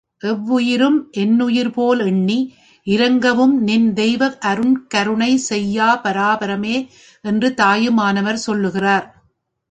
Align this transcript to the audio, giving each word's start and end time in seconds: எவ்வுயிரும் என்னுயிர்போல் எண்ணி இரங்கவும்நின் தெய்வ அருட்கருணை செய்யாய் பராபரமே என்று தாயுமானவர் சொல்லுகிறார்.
எவ்வுயிரும் 0.21 0.97
என்னுயிர்போல் 1.17 1.99
எண்ணி 2.05 2.37
இரங்கவும்நின் 2.87 3.93
தெய்வ 3.93 4.37
அருட்கருணை 4.41 5.35
செய்யாய் 5.49 6.01
பராபரமே 6.03 6.77
என்று 7.23 7.49
தாயுமானவர் 7.53 8.39
சொல்லுகிறார். 8.47 9.05